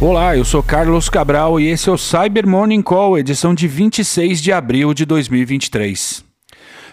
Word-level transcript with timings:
Olá, 0.00 0.36
eu 0.36 0.44
sou 0.44 0.62
Carlos 0.62 1.08
Cabral 1.08 1.58
e 1.58 1.66
esse 1.66 1.88
é 1.88 1.92
o 1.92 1.98
Cyber 1.98 2.46
Morning 2.46 2.82
Call, 2.82 3.18
edição 3.18 3.52
de 3.52 3.66
26 3.66 4.40
de 4.40 4.52
abril 4.52 4.94
de 4.94 5.04
2023. 5.04 6.27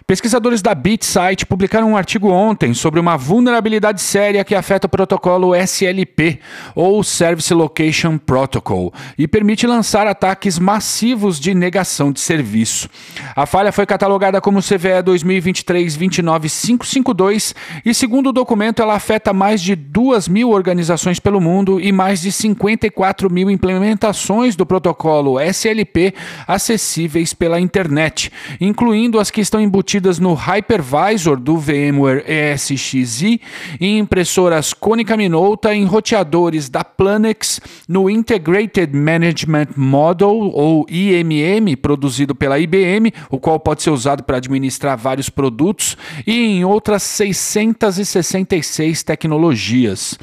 Pesquisadores 0.07 0.61
da 0.61 0.75
BitSite 0.75 1.47
publicaram 1.47 1.93
um 1.93 1.97
artigo 1.97 2.29
ontem 2.29 2.75
sobre 2.75 2.99
uma 2.99 3.17
vulnerabilidade 3.17 3.99
séria 3.99 4.45
que 4.45 4.53
afeta 4.53 4.85
o 4.85 4.89
protocolo 4.89 5.55
SLP, 5.55 6.39
ou 6.75 7.03
Service 7.03 7.51
Location 7.51 8.19
Protocol, 8.19 8.93
e 9.17 9.27
permite 9.27 9.65
lançar 9.65 10.05
ataques 10.05 10.59
massivos 10.59 11.39
de 11.39 11.55
negação 11.55 12.11
de 12.11 12.19
serviço. 12.19 12.87
A 13.35 13.47
falha 13.47 13.71
foi 13.71 13.87
catalogada 13.87 14.39
como 14.39 14.61
CVE 14.61 15.01
2023-29552 15.05 17.55
e, 17.83 17.91
segundo 17.91 18.29
o 18.29 18.33
documento, 18.33 18.83
ela 18.83 18.93
afeta 18.93 19.33
mais 19.33 19.59
de 19.59 19.75
2 19.75 20.27
mil 20.27 20.51
organizações 20.51 21.19
pelo 21.19 21.41
mundo 21.41 21.81
e 21.81 21.91
mais 21.91 22.21
de 22.21 22.31
54 22.31 23.33
mil 23.33 23.49
implementações 23.49 24.55
do 24.55 24.67
protocolo 24.67 25.39
SLP 25.39 26.13
acessíveis 26.47 27.33
pela 27.33 27.59
internet, 27.59 28.31
incluindo 28.61 29.19
as 29.19 29.31
que 29.31 29.41
estão 29.41 29.59
embutidas 29.59 29.94
embutidas 29.95 30.19
no 30.19 30.33
hypervisor 30.33 31.39
do 31.39 31.57
VMware 31.57 32.23
ESXi, 32.27 33.39
em 33.79 33.99
impressoras 33.99 34.73
Konica 34.73 35.15
Minolta, 35.15 35.73
em 35.73 35.85
roteadores 35.85 36.69
da 36.69 36.83
Planex, 36.83 37.61
no 37.87 38.09
Integrated 38.09 38.93
Management 38.93 39.69
Model, 39.77 40.29
ou 40.29 40.85
IMM, 40.89 41.77
produzido 41.77 42.35
pela 42.35 42.59
IBM, 42.59 43.13
o 43.29 43.39
qual 43.39 43.59
pode 43.59 43.83
ser 43.83 43.89
usado 43.89 44.23
para 44.23 44.37
administrar 44.37 44.97
vários 44.97 45.29
produtos, 45.29 45.97
e 46.27 46.33
em 46.33 46.65
outras 46.65 47.03
666 47.03 49.01
tecnologias. 49.03 50.17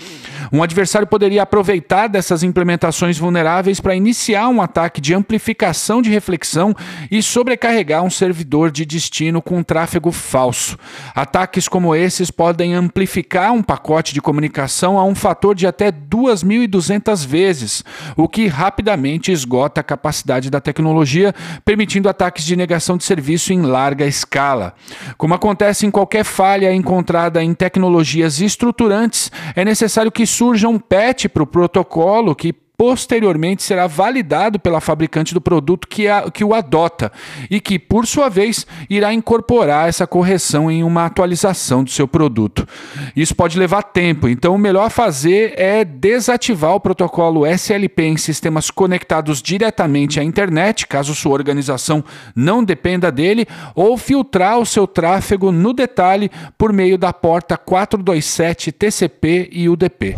Um 0.52 0.62
adversário 0.62 1.06
poderia 1.06 1.42
aproveitar 1.42 2.08
dessas 2.08 2.42
implementações 2.42 3.16
vulneráveis 3.16 3.80
para 3.80 3.96
iniciar 3.96 4.48
um 4.48 4.60
ataque 4.60 5.00
de 5.00 5.14
amplificação 5.14 6.02
de 6.02 6.10
reflexão 6.10 6.74
e 7.10 7.22
sobrecarregar 7.22 8.02
um 8.02 8.10
servidor 8.10 8.70
de 8.70 8.84
destino 8.84 9.40
com 9.40 9.61
tráfego 9.62 10.10
falso. 10.12 10.78
Ataques 11.14 11.68
como 11.68 11.94
esses 11.94 12.30
podem 12.30 12.74
amplificar 12.74 13.52
um 13.52 13.62
pacote 13.62 14.14
de 14.14 14.20
comunicação 14.20 14.98
a 14.98 15.04
um 15.04 15.14
fator 15.14 15.54
de 15.54 15.66
até 15.66 15.90
2.200 15.90 17.26
vezes, 17.26 17.84
o 18.16 18.28
que 18.28 18.46
rapidamente 18.46 19.32
esgota 19.32 19.80
a 19.80 19.84
capacidade 19.84 20.50
da 20.50 20.60
tecnologia, 20.60 21.34
permitindo 21.64 22.08
ataques 22.08 22.44
de 22.44 22.56
negação 22.56 22.96
de 22.96 23.04
serviço 23.04 23.52
em 23.52 23.62
larga 23.62 24.06
escala. 24.06 24.74
Como 25.16 25.34
acontece 25.34 25.86
em 25.86 25.90
qualquer 25.90 26.24
falha 26.24 26.72
encontrada 26.72 27.42
em 27.42 27.54
tecnologias 27.54 28.40
estruturantes, 28.40 29.30
é 29.54 29.64
necessário 29.64 30.12
que 30.12 30.26
surja 30.26 30.68
um 30.68 30.78
patch 30.78 31.26
para 31.26 31.42
o 31.42 31.46
protocolo 31.46 32.34
que 32.34 32.52
posteriormente 32.76 33.62
será 33.62 33.86
validado 33.86 34.58
pela 34.58 34.80
fabricante 34.80 35.34
do 35.34 35.40
produto 35.40 35.86
que, 35.86 36.08
a, 36.08 36.30
que 36.30 36.44
o 36.44 36.54
adota 36.54 37.12
e 37.50 37.60
que, 37.60 37.78
por 37.78 38.06
sua 38.06 38.28
vez, 38.28 38.66
irá 38.88 39.12
incorporar 39.12 39.88
essa 39.88 40.06
correção 40.06 40.70
em 40.70 40.82
uma 40.82 41.06
atualização 41.06 41.84
do 41.84 41.90
seu 41.90 42.08
produto. 42.08 42.66
Isso 43.14 43.34
pode 43.34 43.58
levar 43.58 43.82
tempo, 43.82 44.28
então 44.28 44.54
o 44.54 44.58
melhor 44.58 44.86
a 44.86 44.90
fazer 44.90 45.54
é 45.56 45.84
desativar 45.84 46.74
o 46.74 46.80
protocolo 46.80 47.46
SLP 47.46 48.02
em 48.02 48.16
sistemas 48.16 48.70
conectados 48.70 49.40
diretamente 49.40 50.18
à 50.18 50.24
internet, 50.24 50.86
caso 50.86 51.14
sua 51.14 51.32
organização 51.32 52.04
não 52.34 52.64
dependa 52.64 53.12
dele, 53.12 53.46
ou 53.74 53.96
filtrar 53.96 54.58
o 54.58 54.66
seu 54.66 54.86
tráfego 54.86 55.52
no 55.52 55.72
detalhe 55.72 56.30
por 56.56 56.72
meio 56.72 56.98
da 56.98 57.12
porta 57.12 57.56
427 57.56 58.72
TCP 58.72 59.48
e 59.52 59.68
UDP. 59.68 60.16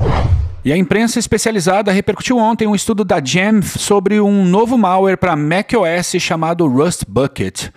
E 0.64 0.72
a 0.72 0.76
imprensa 0.78 1.18
especializada 1.18 1.92
repercutiu 1.92 2.38
ontem 2.38 2.66
um 2.66 2.74
estudo 2.74 3.04
da 3.04 3.22
Gem 3.22 3.60
sobre 3.60 4.18
um 4.18 4.46
novo 4.46 4.78
malware 4.78 5.18
para 5.18 5.36
macOS 5.36 6.14
chamado 6.18 6.66
Rust 6.66 7.04
Bucket. 7.06 7.68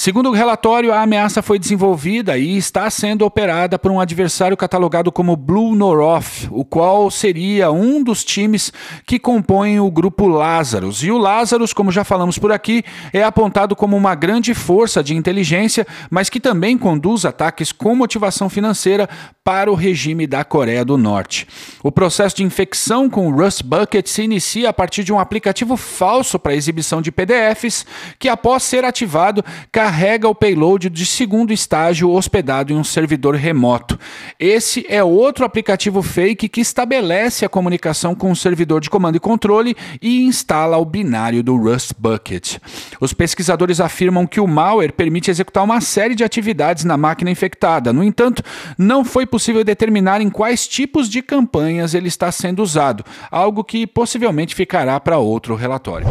Segundo 0.00 0.30
o 0.30 0.32
relatório, 0.32 0.94
a 0.94 1.02
ameaça 1.02 1.42
foi 1.42 1.58
desenvolvida 1.58 2.38
e 2.38 2.56
está 2.56 2.88
sendo 2.88 3.22
operada 3.26 3.78
por 3.78 3.90
um 3.92 4.00
adversário 4.00 4.56
catalogado 4.56 5.12
como 5.12 5.36
Blue 5.36 5.76
Noroth, 5.76 6.48
o 6.50 6.64
qual 6.64 7.10
seria 7.10 7.70
um 7.70 8.02
dos 8.02 8.24
times 8.24 8.72
que 9.04 9.18
compõem 9.18 9.78
o 9.78 9.90
grupo 9.90 10.26
Lazarus. 10.26 11.02
E 11.02 11.10
o 11.10 11.18
Lazarus, 11.18 11.74
como 11.74 11.92
já 11.92 12.02
falamos 12.02 12.38
por 12.38 12.50
aqui, 12.50 12.82
é 13.12 13.22
apontado 13.22 13.76
como 13.76 13.94
uma 13.94 14.14
grande 14.14 14.54
força 14.54 15.04
de 15.04 15.14
inteligência, 15.14 15.86
mas 16.10 16.30
que 16.30 16.40
também 16.40 16.78
conduz 16.78 17.26
ataques 17.26 17.70
com 17.70 17.94
motivação 17.94 18.48
financeira 18.48 19.06
para 19.44 19.70
o 19.70 19.74
regime 19.74 20.26
da 20.26 20.44
Coreia 20.44 20.82
do 20.82 20.96
Norte. 20.96 21.46
O 21.82 21.92
processo 21.92 22.36
de 22.36 22.42
infecção 22.42 23.10
com 23.10 23.28
o 23.28 23.36
Rust 23.36 23.62
Bucket 23.62 24.06
se 24.06 24.22
inicia 24.22 24.70
a 24.70 24.72
partir 24.72 25.04
de 25.04 25.12
um 25.12 25.18
aplicativo 25.18 25.76
falso 25.76 26.38
para 26.38 26.54
exibição 26.54 27.02
de 27.02 27.12
PDFs 27.12 27.84
que, 28.18 28.30
após 28.30 28.62
ser 28.62 28.82
ativado, 28.84 29.44
carrega 29.90 30.28
o 30.28 30.34
payload 30.36 30.88
de 30.88 31.04
segundo 31.04 31.52
estágio 31.52 32.12
hospedado 32.12 32.72
em 32.72 32.76
um 32.76 32.84
servidor 32.84 33.34
remoto. 33.34 33.98
Esse 34.38 34.86
é 34.88 35.02
outro 35.02 35.44
aplicativo 35.44 36.00
fake 36.00 36.48
que 36.48 36.60
estabelece 36.60 37.44
a 37.44 37.48
comunicação 37.48 38.14
com 38.14 38.30
o 38.30 38.36
servidor 38.36 38.80
de 38.80 38.88
comando 38.88 39.16
e 39.16 39.20
controle 39.20 39.76
e 40.00 40.22
instala 40.22 40.78
o 40.78 40.84
binário 40.84 41.42
do 41.42 41.56
Rust 41.56 41.90
Bucket. 41.98 42.58
Os 43.00 43.12
pesquisadores 43.12 43.80
afirmam 43.80 44.28
que 44.28 44.38
o 44.38 44.46
malware 44.46 44.92
permite 44.92 45.28
executar 45.28 45.64
uma 45.64 45.80
série 45.80 46.14
de 46.14 46.22
atividades 46.22 46.84
na 46.84 46.96
máquina 46.96 47.28
infectada. 47.28 47.92
No 47.92 48.04
entanto, 48.04 48.44
não 48.78 49.04
foi 49.04 49.26
possível 49.26 49.64
determinar 49.64 50.20
em 50.20 50.30
quais 50.30 50.68
tipos 50.68 51.08
de 51.08 51.20
campanhas 51.20 51.94
ele 51.94 52.06
está 52.06 52.30
sendo 52.30 52.62
usado, 52.62 53.04
algo 53.28 53.64
que 53.64 53.88
possivelmente 53.88 54.54
ficará 54.54 55.00
para 55.00 55.18
outro 55.18 55.56
relatório. 55.56 56.06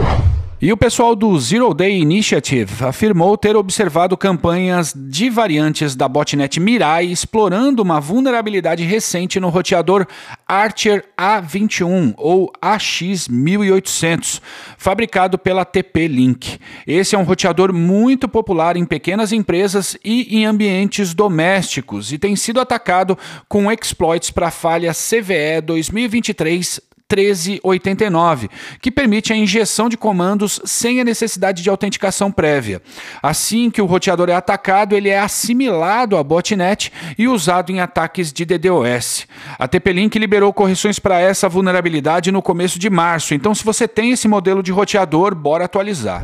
E 0.62 0.74
o 0.74 0.78
pessoal 0.78 1.16
do 1.16 1.40
Zero 1.40 1.74
Day 1.74 2.02
Initiative 2.02 2.84
afirmou 2.84 3.38
ter 3.38 3.56
observado 3.56 4.18
campanhas 4.18 4.94
de 4.94 5.30
variantes 5.30 5.96
da 5.96 6.06
botnet 6.06 6.60
Mirai 6.60 7.06
explorando 7.06 7.82
uma 7.82 8.02
vulnerabilidade 8.02 8.84
recente 8.84 9.40
no 9.40 9.48
roteador 9.48 10.06
Archer 10.46 11.06
A21 11.18 12.14
ou 12.18 12.52
AX1800, 12.62 14.42
fabricado 14.78 15.38
pela 15.38 15.64
TP-Link. 15.64 16.60
Esse 16.86 17.16
é 17.16 17.18
um 17.18 17.24
roteador 17.24 17.72
muito 17.72 18.28
popular 18.28 18.76
em 18.76 18.84
pequenas 18.84 19.32
empresas 19.32 19.96
e 20.04 20.40
em 20.40 20.46
ambientes 20.46 21.14
domésticos 21.14 22.12
e 22.12 22.18
tem 22.18 22.36
sido 22.36 22.60
atacado 22.60 23.18
com 23.48 23.72
exploits 23.72 24.30
para 24.30 24.50
a 24.50 24.52
falha 24.52 24.92
CVE 24.92 25.62
2023 25.64 26.89
1389, 27.12 28.50
que 28.82 28.92
permite 28.92 29.34
a 29.34 29.36
injeção 29.36 29.90
de 29.90 29.98
comandos 29.98 30.62
sem 30.64 31.02
a 31.02 31.04
necessidade 31.04 31.64
de 31.64 31.70
autenticação 31.70 32.32
prévia. 32.32 32.82
Assim 33.22 33.70
que 33.70 33.82
o 33.82 33.86
roteador 33.86 34.30
é 34.30 34.34
atacado, 34.34 34.96
ele 34.96 35.10
é 35.10 35.20
assimilado 35.20 36.18
à 36.18 36.24
botnet 36.24 36.92
e 37.18 37.28
usado 37.28 37.72
em 37.72 37.80
ataques 37.80 38.32
de 38.32 38.46
DDoS. 38.46 39.28
A 39.58 39.68
TP-Link 39.68 40.18
liberou 40.20 40.54
correções 40.54 41.00
para 41.00 41.20
essa 41.20 41.50
vulnerabilidade 41.50 42.32
no 42.32 42.42
começo 42.42 42.78
de 42.78 42.90
março, 42.90 43.34
então 43.34 43.56
se 43.56 43.64
você 43.64 43.88
tem 43.88 44.12
esse 44.12 44.28
modelo 44.28 44.62
de 44.62 44.72
roteador, 44.72 45.34
bora 45.34 45.66
atualizar. 45.66 46.24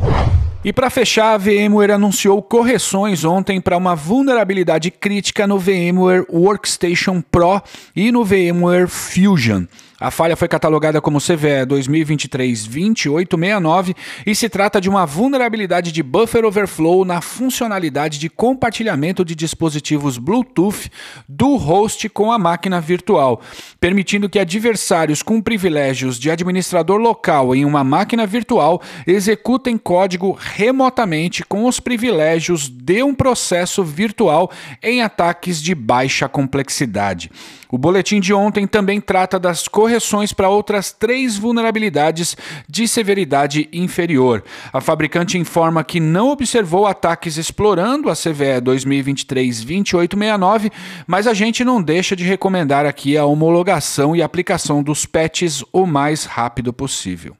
E 0.65 0.73
para 0.73 0.89
fechar, 0.89 1.35
a 1.35 1.37
VMware 1.37 1.91
anunciou 1.91 2.41
correções 2.41 3.23
ontem 3.23 3.61
para 3.61 3.77
uma 3.77 3.95
vulnerabilidade 3.95 4.89
crítica 4.89 5.45
no 5.45 5.59
VMware 5.59 6.25
Workstation 6.27 7.21
Pro 7.21 7.61
e 7.95 8.11
no 8.11 8.25
VMware 8.25 8.87
Fusion. 8.87 9.65
A 9.97 10.11
falha 10.11 10.35
foi 10.35 10.49
catalogada 10.49 10.99
como 10.99 11.21
CVE 11.21 11.65
2023-2869 11.67 13.95
e 14.25 14.35
se 14.35 14.49
trata 14.49 14.81
de 14.81 14.89
uma 14.89 15.05
vulnerabilidade 15.05 15.93
de 15.93 16.03
buffer 16.03 16.43
overflow 16.43 17.05
na 17.05 17.21
funcionalidade 17.21 18.19
de 18.19 18.29
compartilhamento 18.29 19.23
de 19.23 19.33
dispositivos 19.33 20.17
Bluetooth 20.17 20.91
do 21.29 21.55
host 21.55 22.09
com 22.09 22.29
a 22.29 22.37
máquina 22.37 22.81
virtual, 22.81 23.39
permitindo 23.79 24.27
que 24.27 24.37
adversários 24.37 25.23
com 25.23 25.41
privilégios 25.41 26.19
de 26.19 26.29
administrador 26.29 26.99
local 26.99 27.55
em 27.55 27.63
uma 27.63 27.81
máquina 27.81 28.27
virtual 28.27 28.81
executem 29.07 29.77
código 29.77 30.37
remotamente 30.37 31.41
com 31.45 31.63
os 31.65 31.79
privilégios 31.79 32.67
de 32.67 33.01
um 33.01 33.15
processo 33.15 33.81
virtual 33.81 34.51
em 34.83 35.01
ataques 35.01 35.61
de 35.61 35.73
baixa 35.73 36.27
complexidade. 36.27 37.31
O 37.75 37.77
boletim 37.77 38.19
de 38.21 38.33
ontem 38.33 38.65
também 38.65 39.01
trata 39.01 39.37
das 39.37 39.67
correções 39.67 40.31
para 40.31 40.47
outras 40.47 40.93
três 40.93 41.37
vulnerabilidades 41.37 42.37
de 42.69 42.87
severidade 42.87 43.67
inferior. 43.73 44.45
A 44.71 44.79
fabricante 44.79 45.37
informa 45.37 45.83
que 45.83 45.99
não 45.99 46.29
observou 46.29 46.87
ataques 46.87 47.35
explorando 47.35 48.09
a 48.09 48.13
CVE 48.13 48.61
2023-2869, 48.63 50.71
mas 51.05 51.27
a 51.27 51.33
gente 51.33 51.65
não 51.65 51.83
deixa 51.83 52.15
de 52.15 52.23
recomendar 52.23 52.85
aqui 52.85 53.17
a 53.17 53.25
homologação 53.25 54.15
e 54.15 54.21
aplicação 54.21 54.81
dos 54.81 55.05
patches 55.05 55.61
o 55.73 55.85
mais 55.85 56.23
rápido 56.23 56.71
possível. 56.71 57.35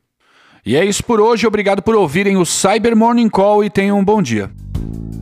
E 0.65 0.75
é 0.75 0.83
isso 0.83 1.05
por 1.05 1.21
hoje, 1.21 1.47
obrigado 1.47 1.81
por 1.81 1.95
ouvirem 1.95 2.35
o 2.35 2.43
Cyber 2.43 2.93
Morning 2.93 3.29
Call 3.29 3.63
e 3.63 3.69
tenham 3.69 3.99
um 3.99 4.03
bom 4.03 4.21
dia. 4.21 4.51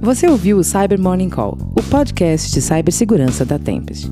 Você 0.02 0.28
ouviu 0.28 0.58
o 0.58 0.64
Cyber 0.64 1.00
Morning 1.00 1.30
Call, 1.30 1.56
o 1.78 1.84
podcast 1.84 2.52
de 2.52 2.60
cibersegurança 2.60 3.46
da 3.46 3.60
Tempest. 3.60 4.12